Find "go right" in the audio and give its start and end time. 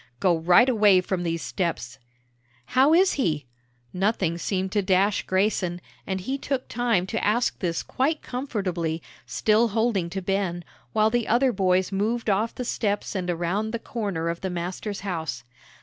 0.19-0.67